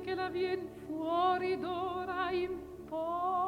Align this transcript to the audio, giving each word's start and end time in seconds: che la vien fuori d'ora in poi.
che 0.00 0.14
la 0.14 0.28
vien 0.28 0.68
fuori 0.86 1.58
d'ora 1.58 2.30
in 2.30 2.58
poi. 2.88 3.41